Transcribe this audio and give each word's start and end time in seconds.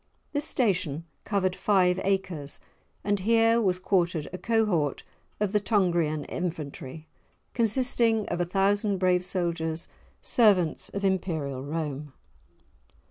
This 0.33 0.45
station 0.45 1.05
covered 1.25 1.55
five 1.55 1.99
acres, 2.03 2.59
and 3.03 3.19
here 3.19 3.61
was 3.61 3.77
quartered 3.77 4.27
a 4.33 4.39
cohort 4.39 5.03
of 5.39 5.51
the 5.51 5.59
Tungrian 5.59 6.25
infantry, 6.25 7.07
consisting 7.53 8.25
of 8.29 8.41
a 8.41 8.45
thousand 8.45 8.97
brave 8.97 9.23
soldiers, 9.23 9.87
servants 10.23 10.89
of 10.89 11.05
Imperial 11.05 11.61
Rome. 11.61 12.13